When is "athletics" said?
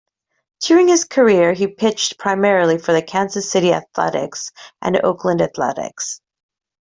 3.71-4.49, 5.43-6.21